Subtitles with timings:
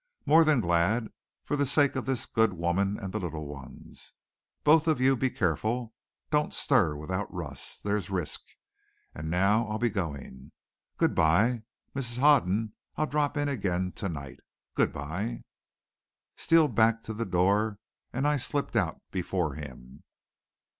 [0.25, 1.09] More than glad,
[1.45, 4.13] for the sake of this good woman and the little ones.
[4.63, 5.93] But both of you be careful.
[6.31, 7.79] Don't stir without Russ.
[7.81, 8.41] There's risk.
[9.13, 10.53] And now I'll be going.
[10.97, 11.65] Good by.
[11.95, 12.17] Mrs.
[12.17, 14.39] Hoden, I'll drop in again to night.
[14.73, 15.43] Good by!"
[16.35, 17.77] Steele backed to the door,
[18.11, 20.01] and I slipped out before him.